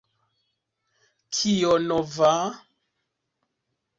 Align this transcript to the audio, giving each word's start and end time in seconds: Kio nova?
Kio 1.39 1.75
nova? 1.91 2.31